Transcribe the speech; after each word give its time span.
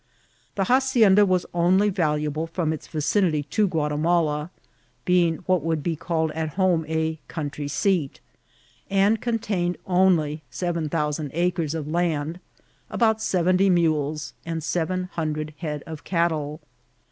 The 0.55 0.63
hacienda 0.63 1.27
was 1.27 1.45
only 1.53 1.89
valuable 1.91 2.47
from 2.47 2.73
its 2.73 2.87
vicinity 2.87 3.43
to 3.43 3.67
Ghiatimala, 3.67 4.49
being 5.05 5.35
what 5.45 5.61
would 5.61 5.83
be 5.83 5.95
called 5.95 6.31
at 6.31 6.55
home 6.55 6.85
a 6.87 7.19
country 7.27 7.67
seat; 7.67 8.19
and 8.89 9.21
contained 9.21 9.77
only 9.85 10.41
seven 10.49 10.89
thousand 10.89 11.29
acres 11.35 11.75
of 11.75 11.87
land, 11.87 12.39
about 12.89 13.21
seventy 13.21 13.69
mules, 13.69 14.33
and 14.43 14.63
seven 14.63 15.03
hundred 15.13 15.53
head 15.59 15.83
of 15.85 16.03
cattle. 16.03 16.61